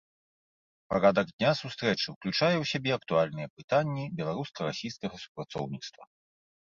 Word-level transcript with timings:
Парадак 0.93 1.27
дня 1.35 1.51
сустрэчы 1.59 2.07
ўключае 2.13 2.53
ў 2.59 2.65
сябе 2.71 2.91
актуальныя 2.99 3.47
пытанні 3.59 4.09
беларуска-расійскага 4.23 5.15
супрацоўніцтва. 5.25 6.03